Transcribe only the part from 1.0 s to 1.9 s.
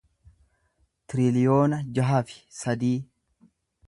tiriliyoona